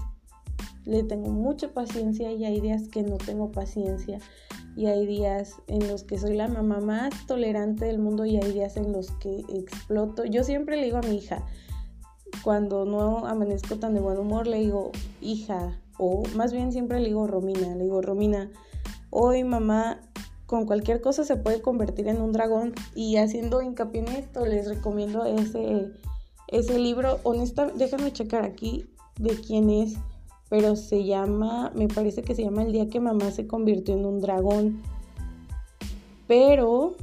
le 0.84 1.02
tengo 1.02 1.28
mucha 1.28 1.72
paciencia 1.72 2.32
y 2.32 2.44
hay 2.44 2.60
días 2.60 2.88
que 2.88 3.02
no 3.02 3.18
tengo 3.18 3.52
paciencia 3.52 4.18
y 4.76 4.86
hay 4.86 5.06
días 5.06 5.56
en 5.66 5.86
los 5.88 6.04
que 6.04 6.18
soy 6.18 6.34
la 6.34 6.48
mamá 6.48 6.80
más 6.80 7.26
tolerante 7.26 7.84
del 7.84 7.98
mundo 7.98 8.24
y 8.24 8.36
hay 8.36 8.52
días 8.52 8.76
en 8.76 8.92
los 8.92 9.10
que 9.12 9.40
exploto. 9.48 10.24
Yo 10.24 10.42
siempre 10.42 10.76
le 10.76 10.86
digo 10.86 10.98
a 10.98 11.02
mi 11.02 11.16
hija, 11.16 11.44
cuando 12.42 12.84
no 12.84 13.26
amanezco 13.26 13.76
tan 13.76 13.94
de 13.94 14.00
buen 14.00 14.18
humor, 14.18 14.46
le 14.46 14.60
digo, 14.60 14.90
hija, 15.20 15.78
o 16.00 16.22
más 16.34 16.52
bien 16.52 16.72
siempre 16.72 16.98
le 16.98 17.08
digo 17.08 17.26
Romina, 17.26 17.74
le 17.76 17.84
digo, 17.84 18.00
Romina, 18.00 18.50
hoy 19.10 19.44
mamá 19.44 20.00
con 20.46 20.66
cualquier 20.66 21.00
cosa 21.00 21.24
se 21.24 21.36
puede 21.36 21.60
convertir 21.60 22.08
en 22.08 22.20
un 22.20 22.32
dragón 22.32 22.72
y 22.94 23.18
haciendo 23.18 23.62
hincapié 23.62 24.00
en 24.00 24.08
esto 24.08 24.46
les 24.46 24.66
recomiendo 24.66 25.24
ese, 25.24 25.92
ese 26.48 26.78
libro, 26.78 27.20
honesta, 27.22 27.66
déjame 27.66 28.12
checar 28.12 28.44
aquí 28.44 28.86
de 29.18 29.38
quién 29.40 29.68
es, 29.70 29.96
pero 30.48 30.74
se 30.74 31.04
llama, 31.04 31.70
me 31.76 31.86
parece 31.86 32.22
que 32.22 32.34
se 32.34 32.42
llama 32.42 32.64
El 32.64 32.72
día 32.72 32.88
que 32.88 32.98
mamá 32.98 33.30
se 33.30 33.46
convirtió 33.46 33.94
en 33.94 34.06
un 34.06 34.20
dragón. 34.20 34.82
Pero 36.26 36.96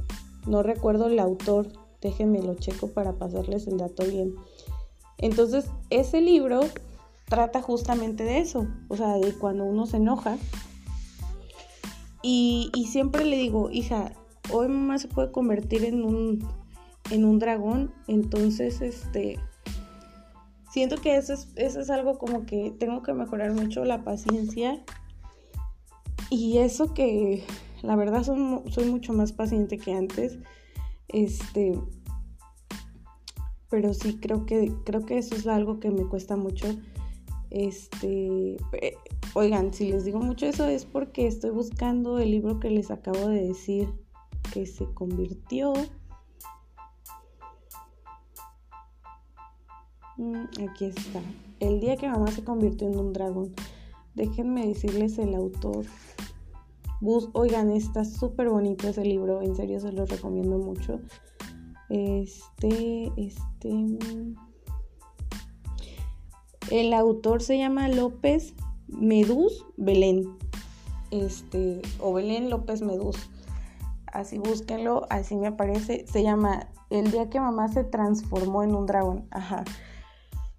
no 0.46 0.62
recuerdo 0.62 1.06
el 1.06 1.18
autor, 1.18 1.68
déjenme 2.02 2.42
lo 2.42 2.54
checo 2.54 2.88
para 2.88 3.14
pasarles 3.14 3.66
el 3.66 3.78
dato 3.78 4.04
bien. 4.04 4.34
Entonces, 5.16 5.70
ese 5.90 6.20
libro 6.20 6.60
trata 7.28 7.62
justamente 7.62 8.24
de 8.24 8.38
eso, 8.38 8.66
o 8.88 8.96
sea, 8.96 9.14
de 9.14 9.32
cuando 9.34 9.64
uno 9.64 9.86
se 9.86 9.98
enoja. 9.98 10.36
Y, 12.22 12.70
siempre 12.90 13.24
le 13.24 13.36
digo, 13.36 13.70
hija, 13.70 14.12
hoy 14.50 14.68
mamá 14.68 14.98
se 14.98 15.08
puede 15.08 15.30
convertir 15.30 15.84
en 15.84 16.04
un, 16.04 16.46
en 17.10 17.24
un 17.24 17.38
dragón, 17.38 17.94
entonces, 18.06 18.80
este, 18.80 19.38
siento 20.70 20.96
que 20.96 21.16
eso 21.16 21.32
es, 21.32 21.48
eso 21.56 21.80
es 21.80 21.90
algo 21.90 22.18
como 22.18 22.44
que 22.44 22.72
tengo 22.78 23.02
que 23.02 23.12
mejorar 23.12 23.52
mucho 23.52 23.84
la 23.84 24.04
paciencia. 24.04 24.82
Y 26.30 26.58
eso 26.58 26.92
que 26.92 27.44
la 27.82 27.96
verdad 27.96 28.22
soy, 28.24 28.84
mucho 28.84 29.12
más 29.12 29.32
paciente 29.32 29.78
que 29.78 29.92
antes. 29.92 30.38
Este. 31.08 31.78
Pero 33.70 33.92
sí 33.92 34.18
creo 34.18 34.46
que 34.46 34.72
creo 34.84 35.04
que 35.04 35.18
eso 35.18 35.34
es 35.34 35.46
algo 35.46 35.78
que 35.78 35.90
me 35.90 36.04
cuesta 36.04 36.36
mucho. 36.36 36.68
Este. 37.50 38.56
Eh, 38.72 38.96
oigan, 39.34 39.72
si 39.72 39.90
les 39.90 40.04
digo 40.04 40.20
mucho 40.20 40.46
eso 40.46 40.66
es 40.66 40.84
porque 40.84 41.26
estoy 41.26 41.50
buscando 41.50 42.18
el 42.18 42.30
libro 42.30 42.60
que 42.60 42.70
les 42.70 42.90
acabo 42.90 43.28
de 43.28 43.48
decir 43.48 43.88
que 44.52 44.66
se 44.66 44.84
convirtió 44.94 45.72
Mm, 50.18 50.46
aquí 50.68 50.86
está. 50.86 51.22
El 51.60 51.78
día 51.80 51.96
que 51.96 52.08
mamá 52.08 52.26
se 52.26 52.42
convirtió 52.42 52.88
en 52.88 52.98
un 52.98 53.12
dragón. 53.12 53.54
Déjenme 54.14 54.66
decirles 54.66 55.16
el 55.18 55.34
autor. 55.34 55.86
Bus, 57.00 57.30
oigan, 57.34 57.70
está 57.70 58.04
súper 58.04 58.48
bonito 58.48 58.88
ese 58.88 59.04
libro. 59.04 59.40
En 59.42 59.54
serio 59.54 59.78
se 59.78 59.92
lo 59.92 60.04
recomiendo 60.06 60.58
mucho. 60.58 61.00
Este, 61.88 63.12
este. 63.16 63.98
El 66.70 66.92
autor 66.92 67.42
se 67.42 67.58
llama 67.58 67.88
López 67.88 68.54
Medús 68.88 69.64
Belén. 69.76 70.36
Este, 71.10 71.80
o 72.00 72.12
Belén 72.12 72.50
López 72.50 72.82
Medús. 72.82 73.16
Así 74.06 74.38
búsquenlo, 74.38 75.06
así 75.10 75.36
me 75.36 75.46
aparece. 75.46 76.04
Se 76.06 76.22
llama 76.22 76.68
El 76.90 77.10
día 77.10 77.30
que 77.30 77.40
mamá 77.40 77.68
se 77.68 77.84
transformó 77.84 78.62
en 78.62 78.74
un 78.74 78.86
dragón. 78.86 79.26
Ajá. 79.30 79.64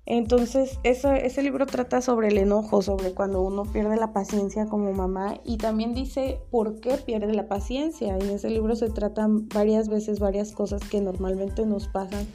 Entonces, 0.10 0.80
ese 0.84 1.44
libro 1.44 1.68
trata 1.68 2.01
sobre 2.01 2.30
el 2.30 2.39
enojo, 2.39 2.82
sobre 2.82 3.13
cuando 3.13 3.44
uno 3.44 3.62
pierde 3.62 3.96
la 3.96 4.12
paciencia 4.12 4.66
como 4.66 4.92
mamá 4.92 5.36
y 5.46 5.58
también 5.58 5.94
dice 5.94 6.39
por 6.50 6.80
qué 6.80 6.98
pierde 6.98 7.32
la 7.36 7.48
paciencia. 7.48 8.18
En 8.18 8.28
ese 8.32 8.50
libro 8.50 8.75
se 8.75 8.89
tratan 8.89 9.48
varias 9.50 9.88
veces 9.88 10.20
varias 10.20 10.51
cosas 10.51 10.82
que 10.89 11.00
normalmente 11.00 11.63
nos 11.68 11.88
pasan, 11.88 12.25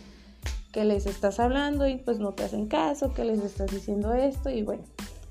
que 0.75 0.85
les 0.85 1.07
estás 1.07 1.38
hablando 1.38 1.87
y 1.87 1.99
pues 1.99 2.19
no 2.19 2.33
te 2.33 2.43
hacen 2.43 2.66
caso, 2.66 3.14
que 3.14 3.25
les 3.25 3.38
estás 3.38 3.71
diciendo 3.71 4.12
esto 4.12 4.50
y 4.50 4.64
bueno, 4.64 4.83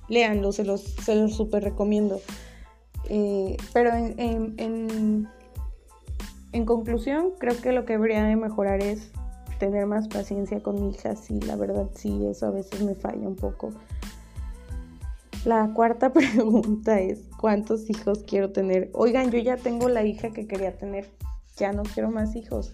léanlo, 0.07 0.53
se 0.53 0.63
los, 0.63 0.81
se 0.81 1.15
los 1.15 1.35
súper 1.35 1.65
recomiendo. 1.65 2.21
Eh, 3.09 3.57
pero 3.73 3.93
en, 3.93 4.15
en, 4.17 5.27
en 6.53 6.65
conclusión, 6.65 7.31
creo 7.39 7.59
que 7.59 7.73
lo 7.73 7.83
que 7.83 7.93
debería 7.93 8.23
de 8.23 8.37
mejorar 8.37 8.81
es 8.81 9.11
tener 9.59 9.85
más 9.85 10.07
paciencia 10.07 10.63
con 10.63 10.81
mi 10.81 10.91
hija, 10.91 11.17
sí, 11.17 11.41
la 11.41 11.57
verdad 11.57 11.89
sí, 11.93 12.25
eso 12.25 12.45
a 12.45 12.51
veces 12.51 12.81
me 12.81 12.95
falla 12.95 13.27
un 13.27 13.35
poco. 13.35 13.73
La 15.43 15.73
cuarta 15.73 16.13
pregunta 16.13 17.01
es, 17.01 17.19
¿cuántos 17.37 17.89
hijos 17.89 18.23
quiero 18.25 18.53
tener? 18.53 18.91
Oigan, 18.93 19.29
yo 19.29 19.39
ya 19.39 19.57
tengo 19.57 19.89
la 19.89 20.05
hija 20.05 20.31
que 20.31 20.47
quería 20.47 20.77
tener, 20.77 21.11
ya 21.57 21.73
no 21.73 21.83
quiero 21.83 22.11
más 22.11 22.33
hijos. 22.37 22.73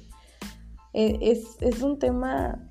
E, 0.93 1.31
es, 1.31 1.81
un 1.81 2.00
tema, 2.00 2.67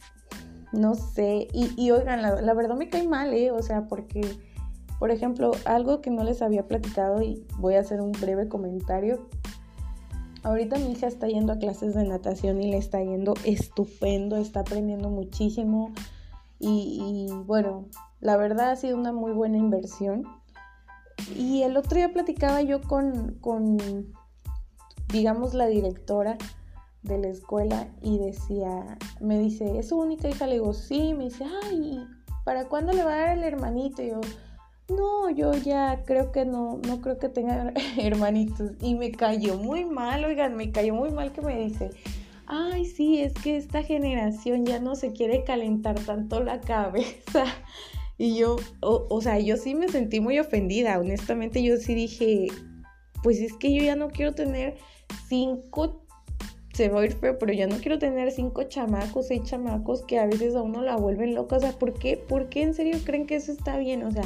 no 0.72 0.94
sé, 0.94 1.48
y, 1.52 1.90
oigan, 1.90 2.22
la, 2.22 2.54
verdad 2.54 2.76
me 2.76 2.88
cae 2.88 3.06
mal, 3.06 3.32
¿eh? 3.32 3.50
O 3.50 3.62
sea, 3.62 3.86
porque, 3.86 4.20
por 4.98 5.10
ejemplo, 5.10 5.52
algo 5.64 6.00
que 6.00 6.10
no 6.10 6.24
les 6.24 6.42
había 6.42 6.66
platicado 6.66 7.22
y 7.22 7.46
voy 7.58 7.74
a 7.74 7.80
hacer 7.80 8.00
un 8.00 8.12
breve 8.12 8.48
comentario, 8.48 9.28
Ahorita 10.44 10.78
mi 10.78 10.92
hija 10.92 11.08
está 11.08 11.26
yendo 11.26 11.52
a 11.52 11.58
clases 11.58 11.94
de 11.94 12.04
natación 12.04 12.62
y 12.62 12.70
le 12.70 12.78
está 12.78 13.02
yendo 13.02 13.34
estupendo, 13.44 14.36
está 14.36 14.60
aprendiendo 14.60 15.10
muchísimo 15.10 15.92
y, 16.60 17.28
bueno, 17.44 17.86
la 18.20 18.36
verdad 18.36 18.70
ha 18.70 18.76
sido 18.76 18.96
una 18.96 19.12
muy 19.12 19.32
buena 19.32 19.58
inversión. 19.58 20.24
Y 21.36 21.62
el 21.62 21.76
otro 21.76 21.96
día 21.96 22.12
platicaba 22.12 22.62
yo 22.62 22.80
con, 22.80 23.34
con 23.40 23.78
digamos, 25.12 25.54
la 25.54 25.66
directora 25.66 26.38
de 27.02 27.18
la 27.18 27.28
escuela 27.28 27.88
y 28.02 28.18
decía, 28.18 28.98
me 29.20 29.38
dice, 29.38 29.78
¿es 29.78 29.88
su 29.88 29.98
única 29.98 30.28
hija? 30.28 30.46
Le 30.46 30.54
digo, 30.54 30.72
sí, 30.72 31.14
me 31.14 31.24
dice, 31.24 31.44
ay, 31.64 32.04
¿para 32.44 32.66
cuándo 32.68 32.92
le 32.92 33.04
va 33.04 33.14
a 33.14 33.18
dar 33.18 33.38
el 33.38 33.44
hermanito? 33.44 34.02
Y 34.02 34.08
yo, 34.08 34.20
no, 34.88 35.30
yo 35.30 35.52
ya 35.52 36.02
creo 36.04 36.32
que 36.32 36.44
no, 36.44 36.80
no 36.86 37.00
creo 37.00 37.18
que 37.18 37.28
tenga 37.28 37.72
hermanitos. 37.98 38.72
Y 38.80 38.94
me 38.94 39.12
cayó 39.12 39.56
muy 39.56 39.84
mal, 39.84 40.24
oigan, 40.24 40.56
me 40.56 40.72
cayó 40.72 40.94
muy 40.94 41.10
mal 41.10 41.32
que 41.32 41.42
me 41.42 41.58
dice, 41.58 41.90
ay, 42.46 42.86
sí, 42.86 43.20
es 43.20 43.34
que 43.34 43.56
esta 43.56 43.82
generación 43.82 44.64
ya 44.64 44.80
no 44.80 44.96
se 44.96 45.12
quiere 45.12 45.44
calentar 45.44 45.98
tanto 46.00 46.40
la 46.42 46.60
cabeza. 46.60 47.44
Y 48.20 48.36
yo, 48.36 48.56
o, 48.80 49.20
sea, 49.20 49.38
yo 49.38 49.56
sí 49.56 49.76
me 49.76 49.88
sentí 49.88 50.18
muy 50.18 50.40
ofendida, 50.40 50.98
honestamente 50.98 51.62
yo 51.62 51.76
sí 51.76 51.94
dije, 51.94 52.48
pues 53.22 53.38
es 53.40 53.52
que 53.52 53.72
yo 53.72 53.84
ya 53.84 53.94
no 53.94 54.08
quiero 54.10 54.34
tener 54.34 54.76
cinco, 55.28 56.04
se 56.78 56.88
va 56.88 57.00
a 57.00 57.04
ir 57.04 57.12
feo, 57.12 57.36
pero 57.40 57.52
ya 57.52 57.66
no 57.66 57.76
quiero 57.78 57.98
tener 57.98 58.30
cinco 58.30 58.62
chamacos, 58.62 59.26
seis 59.26 59.42
chamacos 59.42 60.02
que 60.02 60.16
a 60.16 60.26
veces 60.26 60.54
a 60.54 60.62
uno 60.62 60.80
la 60.80 60.94
vuelven 60.94 61.34
loca. 61.34 61.56
O 61.56 61.60
sea, 61.60 61.72
¿por 61.72 61.92
qué? 61.92 62.16
¿Por 62.16 62.48
qué 62.48 62.62
en 62.62 62.72
serio 62.72 62.96
creen 63.04 63.26
que 63.26 63.34
eso 63.34 63.50
está 63.50 63.78
bien? 63.78 64.04
O 64.04 64.12
sea, 64.12 64.22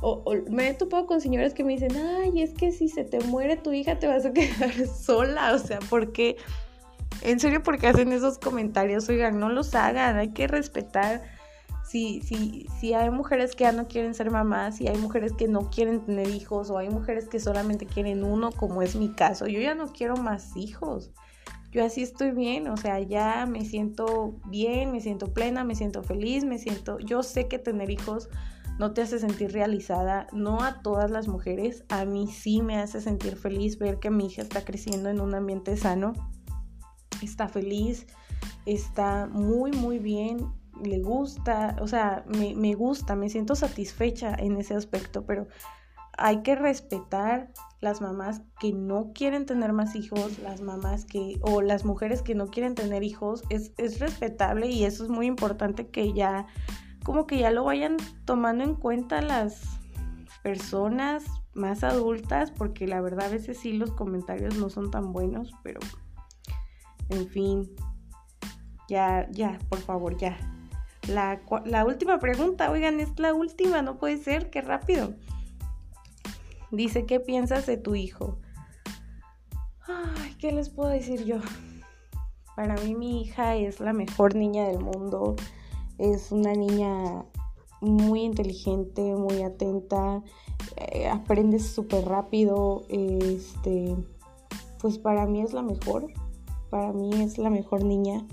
o, 0.00 0.24
me 0.48 0.70
he 0.70 0.72
topado 0.72 1.04
con 1.04 1.20
señores 1.20 1.52
que 1.52 1.62
me 1.62 1.74
dicen, 1.74 1.94
ay, 1.94 2.40
es 2.40 2.54
que 2.54 2.72
si 2.72 2.88
se 2.88 3.04
te 3.04 3.20
muere 3.20 3.58
tu 3.58 3.70
hija 3.74 3.98
te 3.98 4.06
vas 4.06 4.24
a 4.24 4.32
quedar 4.32 4.72
sola. 4.86 5.52
O 5.52 5.58
sea, 5.58 5.78
¿por 5.80 6.12
qué? 6.12 6.38
En 7.20 7.38
serio, 7.38 7.62
¿por 7.62 7.78
qué 7.78 7.88
hacen 7.88 8.12
esos 8.12 8.38
comentarios? 8.38 9.06
Oigan, 9.10 9.38
no 9.38 9.50
los 9.50 9.74
hagan, 9.74 10.16
hay 10.16 10.32
que 10.32 10.46
respetar. 10.46 11.20
Si, 11.86 12.22
si, 12.22 12.66
si 12.80 12.94
hay 12.94 13.10
mujeres 13.10 13.54
que 13.54 13.64
ya 13.64 13.72
no 13.72 13.88
quieren 13.88 14.14
ser 14.14 14.30
mamás, 14.30 14.78
si 14.78 14.88
hay 14.88 14.96
mujeres 14.96 15.34
que 15.34 15.48
no 15.48 15.68
quieren 15.68 16.00
tener 16.00 16.28
hijos, 16.28 16.70
o 16.70 16.78
hay 16.78 16.88
mujeres 16.88 17.28
que 17.28 17.38
solamente 17.40 17.84
quieren 17.84 18.24
uno, 18.24 18.52
como 18.52 18.80
es 18.80 18.96
mi 18.96 19.10
caso, 19.10 19.46
yo 19.48 19.60
ya 19.60 19.74
no 19.74 19.92
quiero 19.92 20.16
más 20.16 20.56
hijos. 20.56 21.12
Yo 21.74 21.84
así 21.84 22.02
estoy 22.04 22.30
bien, 22.30 22.68
o 22.68 22.76
sea, 22.76 23.00
ya 23.00 23.46
me 23.46 23.64
siento 23.64 24.36
bien, 24.46 24.92
me 24.92 25.00
siento 25.00 25.34
plena, 25.34 25.64
me 25.64 25.74
siento 25.74 26.04
feliz, 26.04 26.44
me 26.44 26.56
siento, 26.56 27.00
yo 27.00 27.24
sé 27.24 27.48
que 27.48 27.58
tener 27.58 27.90
hijos 27.90 28.28
no 28.78 28.92
te 28.92 29.02
hace 29.02 29.18
sentir 29.18 29.50
realizada, 29.52 30.28
no 30.32 30.62
a 30.62 30.82
todas 30.82 31.10
las 31.10 31.26
mujeres, 31.26 31.84
a 31.88 32.04
mí 32.04 32.28
sí 32.28 32.62
me 32.62 32.78
hace 32.78 33.00
sentir 33.00 33.34
feliz 33.34 33.76
ver 33.76 33.98
que 33.98 34.10
mi 34.10 34.26
hija 34.26 34.42
está 34.42 34.64
creciendo 34.64 35.08
en 35.08 35.20
un 35.20 35.34
ambiente 35.34 35.76
sano, 35.76 36.12
está 37.22 37.48
feliz, 37.48 38.06
está 38.66 39.26
muy, 39.26 39.72
muy 39.72 39.98
bien, 39.98 40.46
le 40.80 41.00
gusta, 41.00 41.74
o 41.80 41.88
sea, 41.88 42.24
me, 42.28 42.54
me 42.54 42.74
gusta, 42.74 43.16
me 43.16 43.28
siento 43.28 43.56
satisfecha 43.56 44.32
en 44.38 44.58
ese 44.58 44.74
aspecto, 44.74 45.26
pero 45.26 45.48
hay 46.18 46.42
que 46.42 46.54
respetar 46.54 47.50
las 47.80 48.00
mamás 48.00 48.42
que 48.60 48.72
no 48.72 49.12
quieren 49.14 49.46
tener 49.46 49.72
más 49.72 49.94
hijos, 49.94 50.38
las 50.38 50.60
mamás 50.60 51.04
que, 51.04 51.38
o 51.42 51.60
las 51.60 51.84
mujeres 51.84 52.22
que 52.22 52.34
no 52.34 52.48
quieren 52.48 52.74
tener 52.74 53.02
hijos, 53.02 53.42
es, 53.50 53.72
es 53.76 54.00
respetable 54.00 54.68
y 54.68 54.84
eso 54.84 55.04
es 55.04 55.10
muy 55.10 55.26
importante 55.26 55.88
que 55.88 56.12
ya 56.12 56.46
como 57.04 57.26
que 57.26 57.38
ya 57.38 57.50
lo 57.50 57.64
vayan 57.64 57.98
tomando 58.24 58.64
en 58.64 58.74
cuenta 58.74 59.20
las 59.20 59.60
personas 60.42 61.24
más 61.52 61.84
adultas, 61.84 62.50
porque 62.50 62.86
la 62.86 63.00
verdad 63.00 63.26
a 63.26 63.30
veces 63.30 63.58
sí 63.58 63.74
los 63.74 63.92
comentarios 63.92 64.56
no 64.56 64.70
son 64.70 64.90
tan 64.90 65.12
buenos, 65.12 65.52
pero 65.62 65.80
en 67.10 67.28
fin, 67.28 67.70
ya, 68.88 69.28
ya, 69.30 69.58
por 69.68 69.80
favor, 69.80 70.16
ya. 70.16 70.36
La, 71.08 71.42
la 71.66 71.84
última 71.84 72.18
pregunta, 72.18 72.70
oigan, 72.70 72.98
es 72.98 73.18
la 73.18 73.34
última, 73.34 73.82
no 73.82 73.98
puede 73.98 74.16
ser, 74.16 74.48
qué 74.48 74.62
rápido. 74.62 75.14
Dice, 76.74 77.06
¿qué 77.06 77.20
piensas 77.20 77.66
de 77.66 77.76
tu 77.76 77.94
hijo? 77.94 78.38
Ay, 79.86 80.34
¿qué 80.38 80.52
les 80.52 80.70
puedo 80.70 80.90
decir 80.90 81.24
yo? 81.24 81.36
Para 82.56 82.76
mí 82.76 82.94
mi 82.94 83.22
hija 83.22 83.56
es 83.56 83.80
la 83.80 83.92
mejor 83.92 84.34
niña 84.34 84.66
del 84.68 84.78
mundo 84.78 85.36
es 85.98 86.32
una 86.32 86.52
niña 86.52 87.24
muy 87.80 88.22
inteligente, 88.22 89.14
muy 89.14 89.42
atenta, 89.42 90.22
eh, 90.76 91.08
aprende 91.08 91.58
súper 91.58 92.04
rápido, 92.06 92.84
este, 92.88 93.96
pues 94.80 94.98
para 94.98 95.26
mí 95.26 95.42
es 95.42 95.52
la 95.52 95.62
mejor, 95.62 96.06
para 96.70 96.92
mí 96.92 97.10
es 97.22 97.38
la 97.38 97.50
mejor 97.50 97.84
niña. 97.84 98.26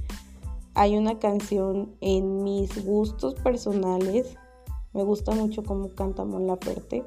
Hay 0.74 0.98
una 0.98 1.20
canción 1.20 1.96
en 2.00 2.44
mis 2.44 2.86
gustos 2.86 3.36
personales 3.36 4.38
Me 4.94 5.04
gusta 5.04 5.34
mucho 5.34 5.64
cómo 5.64 5.90
canta 5.96 6.26
Mon 6.26 6.48
Laferte. 6.48 7.06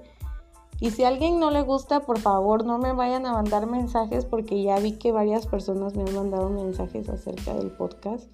Y 0.85 0.91
si 0.91 1.03
a 1.03 1.09
alguien 1.09 1.41
no 1.41 1.51
le 1.51 1.63
gusta, 1.63 2.01
por 2.01 2.19
favor 2.19 2.67
no 2.67 2.77
me 2.77 2.93
vayan 2.93 3.25
a 3.25 3.33
mandar 3.33 3.67
mensajes 3.67 4.27
porque 4.27 4.63
ya 4.63 4.79
vi 4.79 4.93
que 4.99 5.13
varias 5.13 5.47
personas 5.47 5.97
me 5.97 6.03
han 6.03 6.15
mandado 6.15 6.51
mensajes 6.51 7.09
acerca 7.09 7.55
del 7.55 7.71
podcast. 7.71 8.29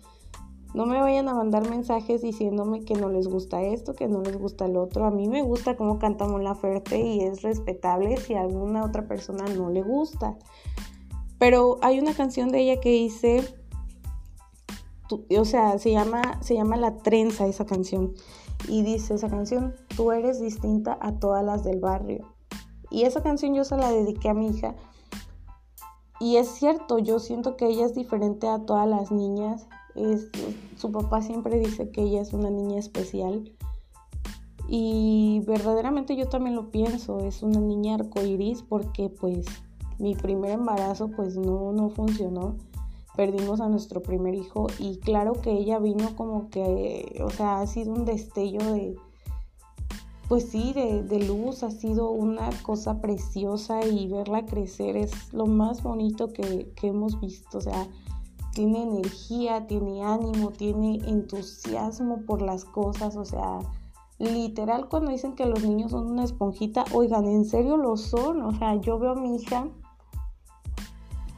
No 0.75 0.85
me 0.85 1.00
vayan 1.00 1.28
a 1.28 1.35
mandar 1.35 1.71
mensajes 1.71 2.23
diciéndome 2.23 2.85
que 2.85 2.95
no 2.95 3.09
les 3.09 3.28
gusta 3.28 3.62
esto, 3.62 3.95
que 3.95 4.09
no 4.09 4.21
les 4.23 4.37
gusta 4.37 4.66
el 4.66 4.76
otro. 4.76 5.04
A 5.04 5.12
mí 5.12 5.28
me 5.28 5.42
gusta 5.42 5.76
cómo 5.76 6.00
canta 6.00 6.26
Mon 6.26 6.42
Laferte 6.42 6.99
y 6.99 7.21
es 7.21 7.42
respetable 7.42 8.16
si 8.16 8.35
a 8.35 8.40
alguna 8.40 8.85
otra 8.85 9.07
persona 9.07 9.45
no 9.45 9.71
le 9.71 9.83
gusta. 9.83 10.37
Pero 11.38 11.78
hay 11.83 12.00
una 12.00 12.14
canción 12.14 12.49
de 12.49 12.62
ella 12.62 12.80
que 12.80 12.90
dice, 12.90 13.45
o 15.38 15.45
sea, 15.45 15.78
se 15.78 15.92
llama, 15.92 16.42
se 16.42 16.57
llama 16.57 16.76
La 16.76 16.97
Trenza 16.97 17.47
esa 17.47 17.64
canción. 17.64 18.12
Y 18.66 18.83
dice 18.83 19.14
esa 19.14 19.30
canción, 19.30 19.76
tú 19.97 20.11
eres 20.11 20.40
distinta 20.40 20.99
a 21.00 21.12
todas 21.21 21.45
las 21.45 21.62
del 21.62 21.78
barrio. 21.78 22.39
Y 22.90 23.02
esa 23.02 23.23
canción 23.23 23.54
yo 23.54 23.64
se 23.64 23.76
la 23.76 23.90
dediqué 23.90 24.28
a 24.28 24.35
mi 24.35 24.49
hija. 24.49 24.75
Y 26.18 26.37
es 26.37 26.49
cierto, 26.49 26.99
yo 26.99 27.18
siento 27.18 27.56
que 27.56 27.66
ella 27.66 27.87
es 27.87 27.94
diferente 27.94 28.49
a 28.49 28.64
todas 28.64 28.88
las 28.88 29.11
niñas. 29.11 29.66
Es, 29.94 30.28
su 30.76 30.92
papá 30.92 31.23
siempre 31.23 31.59
dice 31.59 31.90
que 31.90 32.02
ella 32.02 32.20
es 32.20 32.32
una 32.32 32.50
niña 32.50 32.78
especial. 32.78 33.52
Y 34.68 35.42
verdaderamente 35.47 36.16
yo 36.16 36.28
también 36.28 36.54
lo 36.54 36.70
pienso, 36.70 37.20
es 37.20 37.42
una 37.42 37.61
niña 37.61 37.97
arcoiris 37.97 38.62
porque 38.62 39.09
pues 39.09 39.47
mi 39.99 40.14
primer 40.14 40.52
embarazo 40.52 41.09
pues 41.09 41.37
no, 41.37 41.73
no 41.73 41.90
funcionó 41.90 42.56
perdimos 43.16 43.61
a 43.61 43.68
nuestro 43.68 44.02
primer 44.02 44.35
hijo 44.35 44.66
y 44.78 44.99
claro 44.99 45.35
que 45.35 45.52
ella 45.52 45.78
vino 45.78 46.16
como 46.16 46.49
que, 46.49 47.20
o 47.23 47.28
sea, 47.28 47.61
ha 47.61 47.66
sido 47.66 47.92
un 47.92 48.04
destello 48.04 48.61
de, 48.73 48.97
pues 50.31 50.49
sí, 50.49 50.73
de, 50.75 51.03
de, 51.03 51.25
luz, 51.27 51.65
ha 51.65 51.73
sido 51.73 52.13
una 52.13 52.51
cosa 52.63 53.01
preciosa 53.01 53.85
y 53.85 54.07
verla 54.07 54.47
crecer 54.47 54.97
es 54.97 55.35
lo 55.35 55.47
más 55.47 55.83
bonito 55.83 56.33
que, 56.33 56.73
que 56.77 56.87
hemos 56.87 57.21
visto, 57.21 57.59
o 57.59 57.61
sea, 57.61 57.89
tiene 58.55 58.85
energía, 58.85 59.67
tiene 59.67 60.05
ánimo, 60.05 60.53
tiene 60.53 61.01
entusiasmo 61.05 62.23
por 62.27 62.43
las 62.43 62.65
cosas, 62.65 63.17
o 63.17 63.25
sea, 63.25 63.59
literal 64.21 64.89
cuando 64.89 65.11
dicen 65.11 65.35
que 65.35 65.47
los 65.47 65.65
niños 65.65 65.91
son 65.91 66.07
una 66.07 66.23
esponjita, 66.23 66.85
oigan, 66.93 67.27
en 67.27 67.45
serio 67.45 67.77
lo 67.77 67.97
son, 67.97 68.43
o 68.43 68.57
sea, 68.57 68.77
yo 68.77 69.01
veo 69.01 69.15
a 69.15 69.17
mi 69.17 69.35
hija 69.35 69.67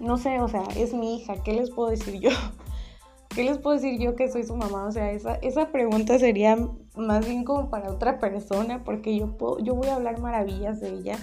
no 0.01 0.19
sé, 0.19 0.39
o 0.41 0.49
sea, 0.49 0.65
es 0.77 0.93
mi 0.93 1.17
hija, 1.17 1.43
¿qué 1.43 1.55
les 1.55 1.71
puedo 1.71 1.89
decir 1.89 2.21
yo? 2.21 2.31
¿Qué 3.35 3.45
les 3.45 3.59
puedo 3.59 3.77
decir 3.77 3.99
yo 3.99 4.15
que 4.15 4.31
soy 4.31 4.45
su 4.45 4.57
mamá? 4.57 4.85
O 4.85 4.93
sea, 4.93 5.11
esa, 5.13 5.37
esa 5.37 5.73
pregunta 5.73 6.19
sería 6.19 6.57
más 6.97 7.27
bien 7.27 7.45
como 7.45 7.71
para 7.71 7.91
otra 7.91 8.19
persona, 8.19 8.85
porque 8.85 9.17
yo, 9.17 9.37
puedo, 9.39 9.59
yo 9.61 9.75
voy 9.75 9.89
a 9.89 9.97
hablar 9.97 10.21
maravillas 10.21 10.81
de 10.81 10.91
ella. 10.91 11.19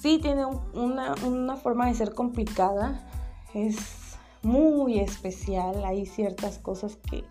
Sí, 0.00 0.18
tiene 0.20 0.44
una, 0.74 1.14
una 1.26 1.56
forma 1.56 1.86
de 1.86 1.94
ser 1.94 2.12
complicada, 2.12 3.08
es 3.54 4.16
muy 4.42 4.98
especial, 4.98 5.84
hay 5.84 6.04
ciertas 6.04 6.58
cosas 6.58 6.96
que 6.96 7.24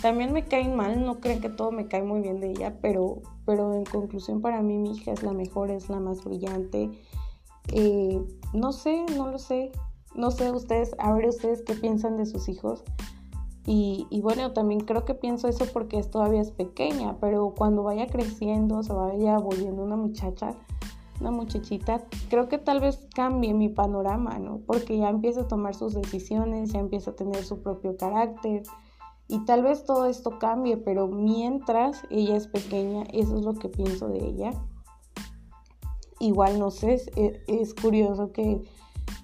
también 0.00 0.32
me 0.32 0.46
caen 0.46 0.76
mal, 0.76 1.04
no 1.04 1.18
creen 1.18 1.40
que 1.40 1.48
todo 1.48 1.72
me 1.72 1.88
cae 1.88 2.02
muy 2.02 2.20
bien 2.20 2.38
de 2.38 2.50
ella, 2.50 2.78
pero, 2.80 3.22
pero 3.44 3.74
en 3.74 3.84
conclusión 3.84 4.40
para 4.40 4.62
mí 4.62 4.78
mi 4.78 4.96
hija 4.96 5.10
es 5.10 5.24
la 5.24 5.32
mejor, 5.32 5.72
es 5.72 5.88
la 5.88 5.98
más 5.98 6.22
brillante 6.22 6.90
eh, 7.72 8.20
no 8.52 8.72
sé, 8.72 9.04
no 9.16 9.28
lo 9.28 9.38
sé. 9.38 9.70
No 10.14 10.30
sé 10.30 10.50
ustedes, 10.50 10.94
a 10.98 11.12
ver 11.12 11.28
ustedes 11.28 11.62
qué 11.62 11.74
piensan 11.74 12.16
de 12.16 12.26
sus 12.26 12.48
hijos. 12.48 12.84
Y, 13.66 14.20
bueno, 14.22 14.52
también 14.52 14.80
creo 14.80 15.04
que 15.04 15.14
pienso 15.14 15.46
eso 15.46 15.64
porque 15.72 15.98
es, 15.98 16.10
todavía 16.10 16.40
es 16.40 16.50
pequeña, 16.50 17.18
pero 17.20 17.54
cuando 17.56 17.84
vaya 17.84 18.08
creciendo, 18.08 18.82
se 18.82 18.92
vaya 18.92 19.38
volviendo 19.38 19.84
una 19.84 19.94
muchacha, 19.94 20.56
una 21.20 21.30
muchachita, 21.30 22.04
creo 22.30 22.48
que 22.48 22.58
tal 22.58 22.80
vez 22.80 23.06
cambie 23.14 23.54
mi 23.54 23.68
panorama, 23.68 24.40
¿no? 24.40 24.58
Porque 24.66 24.98
ya 24.98 25.08
empieza 25.08 25.42
a 25.42 25.48
tomar 25.48 25.76
sus 25.76 25.94
decisiones, 25.94 26.72
ya 26.72 26.80
empieza 26.80 27.12
a 27.12 27.16
tener 27.16 27.44
su 27.44 27.62
propio 27.62 27.96
carácter 27.96 28.64
y 29.28 29.44
tal 29.44 29.62
vez 29.62 29.84
todo 29.84 30.06
esto 30.06 30.40
cambie, 30.40 30.76
pero 30.76 31.06
mientras 31.06 32.02
ella 32.10 32.36
es 32.36 32.48
pequeña, 32.48 33.04
eso 33.12 33.36
es 33.36 33.44
lo 33.44 33.54
que 33.54 33.68
pienso 33.68 34.08
de 34.08 34.18
ella 34.18 34.52
igual 36.20 36.58
no 36.58 36.70
sé, 36.70 37.02
es, 37.48 37.74
curioso 37.74 38.30
que, 38.30 38.62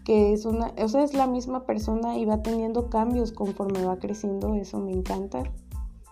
es 0.07 0.45
una, 0.45 0.73
o 0.79 0.89
sea, 0.89 1.03
es 1.03 1.15
la 1.15 1.27
misma 1.27 1.65
persona 1.65 2.17
y 2.17 2.25
va 2.25 2.43
teniendo 2.43 2.89
cambios 2.89 3.33
conforme 3.33 3.85
va 3.85 3.99
creciendo, 3.99 4.55
eso 4.55 4.79
me 4.79 4.93
encanta, 4.93 5.43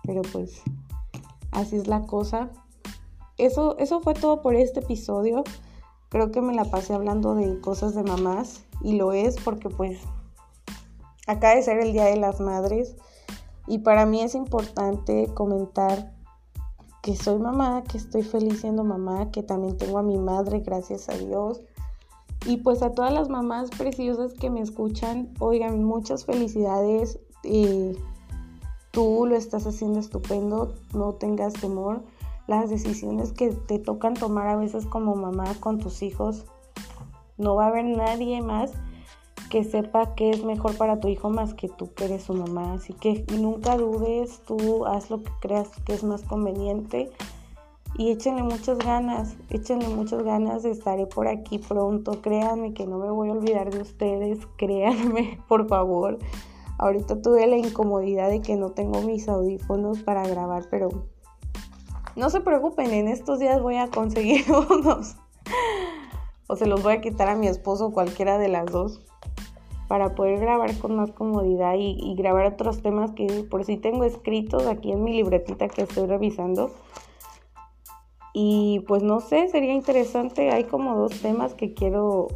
pero 0.03 0.23
pues 0.33 0.63
así 1.53 1.77
es 1.77 1.87
la 1.87 2.03
cosa. 2.03 2.51
Eso, 3.39 3.77
eso 3.79 4.01
fue 4.01 4.15
todo 4.15 4.43
por 4.43 4.55
este 4.55 4.81
episodio. 4.81 5.45
Creo 6.09 6.31
que 6.31 6.41
me 6.41 6.55
la 6.55 6.65
pasé 6.65 6.95
hablando 6.95 7.35
de 7.35 7.61
cosas 7.61 7.95
de 7.95 8.03
mamás 8.03 8.65
y 8.81 8.97
lo 8.97 9.13
es 9.13 9.37
porque 9.41 9.69
pues 9.69 10.01
acaba 11.27 11.55
de 11.55 11.63
ser 11.63 11.81
el 11.81 11.93
Día 11.93 12.05
de 12.05 12.17
las 12.17 12.41
Madres 12.41 12.97
y 13.67 13.79
para 13.79 14.07
mí 14.07 14.21
es 14.21 14.35
importante 14.35 15.29
comentar 15.35 16.13
que 17.03 17.17
soy 17.17 17.39
mamá, 17.39 17.85
que 17.85 17.99
estoy 17.99 18.23
feliz 18.23 18.61
siendo 18.61 18.85
mamá, 18.85 19.31
que 19.31 19.43
también 19.43 19.77
tengo 19.77 19.99
a 19.99 20.03
mi 20.03 20.19
madre, 20.19 20.61
gracias 20.61 21.09
a 21.09 21.17
Dios. 21.17 21.61
Y 22.47 22.59
pues 22.59 22.83
a 22.83 22.93
todas 22.93 23.13
las 23.13 23.29
mamás 23.29 23.71
preciosas 23.71 24.35
que 24.35 24.51
me 24.51 24.61
escuchan, 24.61 25.31
oigan, 25.39 25.83
muchas 25.83 26.27
felicidades. 26.27 27.19
Eh, 27.43 27.97
tú 28.91 29.27
lo 29.27 29.35
estás 29.35 29.67
haciendo 29.67 29.99
estupendo, 29.99 30.75
no 30.93 31.15
tengas 31.15 31.55
temor. 31.55 32.03
Las 32.47 32.69
decisiones 32.69 33.33
que 33.33 33.51
te 33.53 33.79
tocan 33.79 34.15
tomar 34.15 34.49
a 34.49 34.57
veces 34.57 34.85
como 34.85 35.17
mamá 35.17 35.55
con 35.61 35.79
tus 35.79 36.03
hijos, 36.03 36.45
no 37.39 37.55
va 37.55 37.65
a 37.65 37.69
haber 37.69 37.87
nadie 37.87 38.43
más 38.43 38.73
que 39.49 39.65
sepa 39.65 40.15
que 40.15 40.31
es 40.31 40.45
mejor 40.45 40.77
para 40.77 41.01
tu 41.01 41.09
hijo 41.09 41.31
más 41.31 41.55
que 41.55 41.69
tú 41.69 41.95
que 41.95 42.05
eres 42.05 42.25
su 42.25 42.35
mamá. 42.35 42.75
Así 42.75 42.93
que 42.93 43.25
nunca 43.39 43.77
dudes, 43.77 44.41
tú 44.47 44.85
haz 44.85 45.09
lo 45.11 45.23
que 45.23 45.31
creas 45.41 45.69
que 45.87 45.95
es 45.95 46.05
más 46.05 46.23
conveniente 46.23 47.11
y 47.97 48.11
échenle 48.11 48.43
muchas 48.43 48.79
ganas, 48.79 49.37
échenle 49.51 49.89
muchas 49.89 50.23
ganas, 50.23 50.65
estaré 50.65 51.07
por 51.07 51.29
aquí 51.29 51.59
pronto, 51.59 52.21
créanme 52.21 52.75
que 52.75 52.87
no 52.87 52.99
me 52.99 53.11
voy 53.11 53.29
a 53.29 53.33
olvidar 53.33 53.71
de 53.71 53.81
ustedes, 53.81 54.41
créanme, 54.57 55.39
por 55.49 55.69
favor. 55.69 56.19
Ahorita 56.79 57.23
tuve 57.23 57.47
la 57.47 57.57
incomodidad 57.57 58.29
de 58.29 58.41
que 58.41 58.57
no 58.57 58.71
tengo 58.71 59.01
mis 59.03 59.29
audífonos 59.29 60.03
para 60.03 60.27
grabar, 60.27 60.65
pero 60.71 60.89
no 62.17 62.31
se 62.31 62.41
preocupen, 62.41 62.93
en 62.93 63.09
estos 63.09 63.39
días 63.39 63.63
voy 63.63 63.77
a 63.77 63.89
conseguir 63.89 64.45
unos. 64.71 65.17
O 66.47 66.57
se 66.57 66.67
los 66.67 66.83
voy 66.83 66.95
a 66.95 67.01
quitar 67.01 67.29
a 67.29 67.37
mi 67.37 67.47
esposo, 67.47 67.93
cualquiera 67.93 68.39
de 68.39 68.49
las 68.49 68.67
dos 68.67 69.01
para 69.89 70.15
poder 70.15 70.41
grabar 70.41 70.77
con 70.79 70.97
más 70.97 71.11
comodidad 71.11 71.75
y, 71.79 72.15
grabar 72.17 72.47
otros 72.47 72.83
temas 72.83 73.13
que 73.13 73.27
por 73.49 73.65
si 73.65 73.77
tengo 73.77 74.05
escritos 74.05 74.67
aquí 74.67 74.93
en 74.93 75.05
mi 75.05 75.13
libretita 75.13 75.69
que 75.69 75.83
estoy 75.83 76.07
revisando. 76.07 76.71
Y 78.37 78.81
pues 78.89 79.05
no 79.05 79.21
sé, 79.21 79.49
sería 79.49 79.73
interesante. 79.73 80.51
Hay 80.51 80.65
como 80.65 80.97
dos 80.97 81.21
temas 81.21 81.55
que 81.55 81.73
quiero 81.73 82.27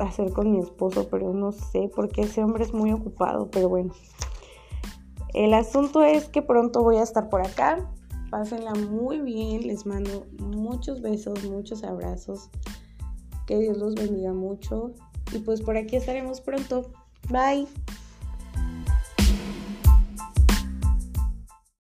hacer 0.00 0.32
con 0.32 0.50
mi 0.50 0.58
esposo, 0.58 1.06
pero 1.08 1.32
no 1.32 1.52
sé 1.52 1.88
porque 1.94 2.22
ese 2.22 2.42
hombre 2.42 2.64
es 2.64 2.74
muy 2.74 2.92
ocupado, 2.92 3.48
pero 3.50 3.68
bueno. 3.68 3.94
El 5.32 5.54
asunto 5.54 6.04
es 6.04 6.28
que 6.28 6.42
pronto 6.42 6.82
voy 6.82 6.96
a 6.96 7.02
estar 7.02 7.28
por 7.28 7.46
acá. 7.46 7.88
Pásenla 8.30 8.74
muy 8.74 9.20
bien, 9.20 9.66
les 9.66 9.86
mando 9.86 10.26
muchos 10.40 11.00
besos, 11.00 11.44
muchos 11.44 11.84
abrazos. 11.84 12.50
Que 13.46 13.58
Dios 13.58 13.78
los 13.78 13.94
bendiga 13.94 14.32
mucho. 14.32 14.92
Y 15.32 15.38
pues 15.38 15.62
por 15.62 15.76
aquí 15.76 15.96
estaremos 15.96 16.40
pronto. 16.40 16.90
Bye. 17.30 17.68